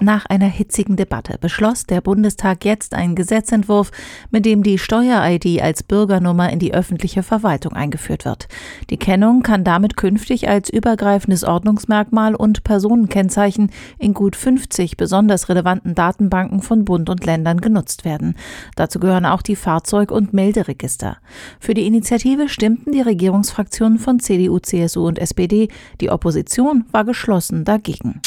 Nach 0.00 0.26
einer 0.26 0.48
hitzigen 0.48 0.96
Debatte 0.96 1.38
beschloss 1.40 1.86
der 1.86 2.00
Bundestag 2.00 2.64
jetzt 2.64 2.94
einen 2.94 3.14
Gesetzentwurf, 3.14 3.92
mit 4.30 4.44
dem 4.44 4.64
die 4.64 4.78
Steuer-ID 4.78 5.62
als 5.62 5.84
Bürgernummer 5.84 6.50
in 6.50 6.58
die 6.58 6.74
öffentliche 6.74 7.22
Verwaltung 7.22 7.74
eingeführt 7.74 8.24
wird. 8.24 8.48
Die 8.90 8.96
Kennung 8.96 9.42
kann 9.42 9.62
damit 9.62 9.96
künftig 9.96 10.48
als 10.48 10.68
übergreifendes 10.68 11.44
Ordnungsmerkmal 11.44 12.34
und 12.34 12.64
Personenkennzeichen 12.64 13.70
in 13.98 14.14
gut 14.14 14.34
50 14.34 14.96
besonders 14.96 15.48
relevanten 15.48 15.94
Datenbanken 15.94 16.60
von 16.60 16.84
Bund 16.84 17.08
und 17.08 17.24
Ländern 17.24 17.60
genutzt 17.60 18.04
werden. 18.04 18.34
Dazu 18.74 18.98
gehören 18.98 19.26
auch 19.26 19.42
die 19.42 19.56
Fahrzeug- 19.56 20.10
und 20.10 20.32
Melderegister. 20.32 21.18
Für 21.60 21.74
die 21.74 21.86
Initiative 21.86 22.48
stimmten 22.48 22.90
die 22.90 23.00
Regierungsfraktionen 23.00 23.98
von 24.00 24.18
CDU, 24.18 24.58
CSU 24.58 25.06
und 25.06 25.20
SPD, 25.20 25.68
die 26.00 26.10
Opposition 26.10 26.84
war 26.90 27.04
geschlossen 27.04 27.64
dagegen. 27.64 28.20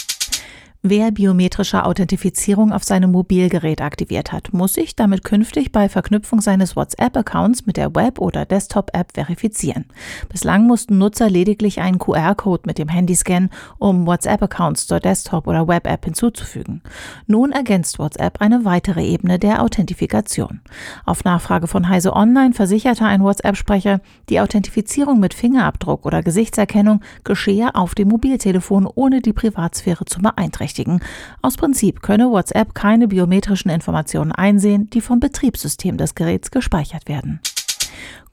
Wer 0.89 1.11
biometrische 1.11 1.83
Authentifizierung 1.83 2.71
auf 2.71 2.85
seinem 2.85 3.11
Mobilgerät 3.11 3.81
aktiviert 3.81 4.31
hat, 4.31 4.53
muss 4.53 4.75
sich 4.75 4.95
damit 4.95 5.25
künftig 5.25 5.73
bei 5.73 5.89
Verknüpfung 5.89 6.39
seines 6.39 6.77
WhatsApp-Accounts 6.77 7.65
mit 7.65 7.75
der 7.75 7.93
Web- 7.93 8.19
oder 8.19 8.45
Desktop-App 8.45 9.11
verifizieren. 9.13 9.83
Bislang 10.29 10.65
mussten 10.65 10.97
Nutzer 10.97 11.29
lediglich 11.29 11.81
einen 11.81 11.99
QR-Code 11.99 12.63
mit 12.67 12.77
dem 12.77 12.87
Handy 12.87 13.15
scannen, 13.15 13.49
um 13.79 14.07
WhatsApp-Accounts 14.07 14.87
zur 14.87 15.01
Desktop- 15.01 15.47
oder 15.47 15.67
Web-App 15.67 16.05
hinzuzufügen. 16.05 16.81
Nun 17.25 17.51
ergänzt 17.51 17.99
WhatsApp 17.99 18.39
eine 18.39 18.63
weitere 18.63 19.05
Ebene 19.05 19.39
der 19.39 19.63
Authentifikation. 19.63 20.61
Auf 21.05 21.25
Nachfrage 21.25 21.67
von 21.67 21.89
Heise 21.89 22.13
Online 22.13 22.53
versicherte 22.53 23.03
ein 23.03 23.23
WhatsApp-Sprecher, 23.23 23.99
die 24.29 24.39
Authentifizierung 24.39 25.19
mit 25.19 25.33
Fingerabdruck 25.33 26.05
oder 26.05 26.23
Gesichtserkennung 26.23 27.01
geschehe 27.25 27.75
auf 27.75 27.93
dem 27.93 28.07
Mobiltelefon, 28.07 28.87
ohne 28.95 29.19
die 29.21 29.33
Privatsphäre 29.33 30.05
zu 30.05 30.21
beeinträchtigen 30.21 30.76
beeinträchtigen. 30.77 31.01
Aus 31.41 31.57
Prinzip 31.57 32.01
könne 32.01 32.29
WhatsApp 32.31 32.73
keine 32.73 33.07
biometrischen 33.07 33.71
Informationen 33.71 34.31
einsehen, 34.31 34.89
die 34.89 35.01
vom 35.01 35.19
Betriebssystem 35.19 35.97
des 35.97 36.15
Geräts 36.15 36.51
gespeichert 36.51 37.07
werden. 37.07 37.39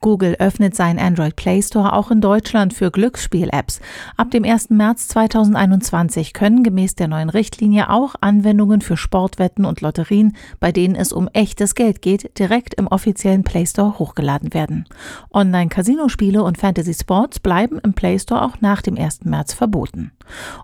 Google 0.04 0.36
öffnet 0.38 0.76
seinen 0.76 0.98
Android 0.98 1.34
Play 1.34 1.62
Store 1.62 1.94
auch 1.94 2.10
in 2.10 2.20
Deutschland 2.20 2.74
für 2.74 2.90
Glücksspiel-Apps. 2.90 3.80
Ab 4.18 4.30
dem 4.32 4.44
1. 4.44 4.68
März 4.68 5.08
2021 5.08 6.34
können 6.34 6.62
gemäß 6.62 6.94
der 6.94 7.08
neuen 7.08 7.30
Richtlinie 7.30 7.88
auch 7.88 8.14
Anwendungen 8.20 8.82
für 8.82 8.98
Sportwetten 8.98 9.64
und 9.64 9.80
Lotterien, 9.80 10.36
bei 10.60 10.72
denen 10.72 10.94
es 10.94 11.14
um 11.14 11.30
echtes 11.32 11.74
Geld 11.74 12.02
geht, 12.02 12.38
direkt 12.38 12.74
im 12.74 12.86
offiziellen 12.86 13.44
Play 13.44 13.64
Store 13.64 13.98
hochgeladen 13.98 14.52
werden. 14.52 14.84
Online-Casino-Spiele 15.32 16.42
und 16.42 16.58
Fantasy 16.58 16.92
Sports 16.92 17.40
bleiben 17.40 17.80
im 17.82 17.94
Play 17.94 18.18
Store 18.18 18.42
auch 18.42 18.60
nach 18.60 18.82
dem 18.82 18.98
1. 18.98 19.24
März 19.24 19.54
verboten. 19.54 20.12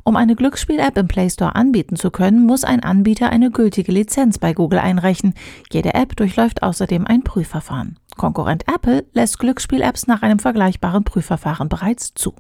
Um 0.05 0.17
eine 0.17 0.37
Glücksspiel-App 0.37 0.99
im 0.99 1.09
Play 1.09 1.31
Store 1.31 1.55
anbieten 1.55 1.97
zu 1.97 2.11
können, 2.11 2.45
muss 2.45 2.63
ein 2.63 2.83
Anbieter 2.83 3.31
eine 3.31 3.51
gültige 3.51 3.91
Lizenz 3.91 4.37
bei 4.37 4.53
Google 4.53 4.81
einreichen. 4.81 5.33
Jede 5.73 5.95
App 5.95 6.15
durchläuft 6.17 6.63
außerdem 6.63 7.07
ein 7.07 7.23
Prüfverfahren. 7.25 7.97
Konkurrent 8.21 8.65
Apple 8.69 9.07
lässt 9.15 9.39
Glücksspiel-Apps 9.39 10.07
nach 10.07 10.21
einem 10.21 10.41
vergleichbaren 10.41 11.05
Prüfverfahren 11.05 11.71
bereits 11.71 12.13
zu. 12.13 12.35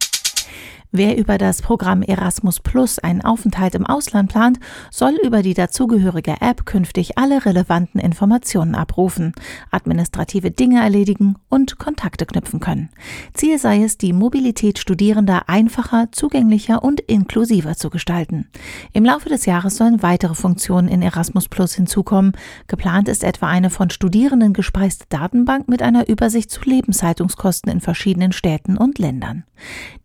Wer 0.93 1.17
über 1.17 1.39
das 1.39 1.63
Programm 1.63 2.03
Erasmus 2.03 2.59
Plus 2.59 2.99
einen 2.99 3.21
Aufenthalt 3.21 3.77
im 3.77 3.87
Ausland 3.87 4.29
plant, 4.29 4.59
soll 4.91 5.17
über 5.25 5.41
die 5.41 5.55
dazugehörige 5.55 6.41
App 6.41 6.67
künftig 6.67 7.17
alle 7.17 7.47
relevanten 7.47 8.01
Informationen 8.01 8.75
abrufen, 8.75 9.33
administrative 9.71 10.51
Dinge 10.51 10.83
erledigen 10.83 11.37
und 11.49 11.79
Kontakte 11.79 12.27
knüpfen 12.27 12.59
können. 12.59 12.89
Ziel 13.35 13.61
sei 13.61 13.85
es, 13.85 13.99
die 13.99 14.13
Mobilität 14.13 14.81
Studierender 14.81 15.49
einfacher, 15.49 16.09
zugänglicher 16.11 16.83
und 16.83 16.99
inklusiver 16.99 17.77
zu 17.77 17.89
gestalten. 17.89 18.49
Im 18.93 19.05
Laufe 19.05 19.29
des 19.29 19.47
Jahres 19.47 19.77
sollen 19.77 20.03
weitere 20.03 20.35
Funktionen 20.35 20.89
in 20.89 21.03
Erasmus 21.03 21.47
Plus 21.47 21.73
hinzukommen. 21.73 22.33
Geplant 22.67 23.09
ist 23.09 23.23
etwa 23.23 23.47
eine 23.47 23.71
von 23.71 23.91
Studierenden 23.91 24.55
gespeiste 24.55 25.05
Datenbank 25.09 25.69
mit 25.69 25.83
einer 25.83 26.09
Übersicht 26.09 26.51
zu 26.51 26.63
Lebenshaltungskosten 26.65 27.71
in 27.71 27.81
verschiedenen 27.81 28.33
Städten 28.33 28.77
und 28.77 28.99
Ländern. 28.99 29.45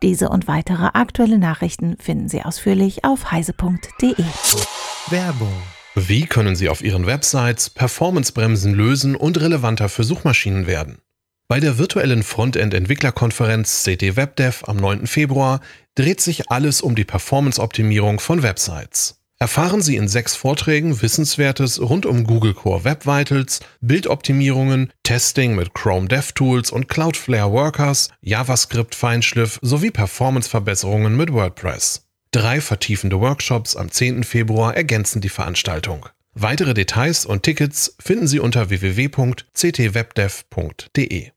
Diese 0.03 0.29
und 0.29 0.47
weitere 0.47 0.74
Weitere 0.75 0.99
aktuelle 0.99 1.37
Nachrichten 1.37 1.95
finden 2.01 2.27
Sie 2.27 2.41
ausführlich 2.41 3.05
auf 3.05 3.31
heise.de. 3.31 4.13
Werbung. 5.09 5.53
Wie 5.95 6.25
können 6.25 6.57
Sie 6.57 6.67
auf 6.67 6.83
Ihren 6.83 7.05
Websites 7.05 7.69
Performancebremsen 7.69 8.73
lösen 8.73 9.15
und 9.15 9.39
relevanter 9.39 9.87
für 9.87 10.03
Suchmaschinen 10.03 10.67
werden? 10.67 10.97
Bei 11.47 11.61
der 11.61 11.77
virtuellen 11.77 12.23
Frontend-Entwicklerkonferenz 12.23 13.85
CT 13.85 14.17
WebDev 14.17 14.65
am 14.67 14.75
9. 14.75 15.07
Februar 15.07 15.61
dreht 15.95 16.19
sich 16.19 16.51
alles 16.51 16.81
um 16.81 16.93
die 16.95 17.05
Performance-Optimierung 17.05 18.19
von 18.19 18.43
Websites. 18.43 19.24
Erfahren 19.37 19.81
Sie 19.81 19.97
in 19.97 20.07
sechs 20.07 20.33
Vorträgen 20.35 21.01
Wissenswertes 21.01 21.81
rund 21.81 22.05
um 22.05 22.23
Google 22.23 22.53
Core 22.53 22.85
Web 22.85 23.05
Vitals, 23.05 23.59
Bildoptimierungen, 23.81 24.93
Testing 25.03 25.55
mit 25.55 25.73
Chrome 25.73 26.07
DevTools 26.07 26.71
und 26.71 26.87
Cloudflare 26.87 27.51
Workers, 27.51 28.07
JavaScript 28.21 28.95
Feinschliff 28.95 29.59
sowie 29.61 29.91
Performanceverbesserungen 29.91 31.17
mit 31.17 31.33
WordPress. 31.33 32.07
Drei 32.31 32.61
vertiefende 32.61 33.19
Workshops 33.19 33.75
am 33.75 33.91
10. 33.91 34.23
Februar 34.23 34.73
ergänzen 34.75 35.19
die 35.19 35.29
Veranstaltung. 35.29 36.07
Weitere 36.33 36.73
Details 36.73 37.25
und 37.25 37.43
Tickets 37.43 37.97
finden 37.99 38.27
Sie 38.27 38.39
unter 38.39 38.69
www.ctwebdev.de. 38.69 41.34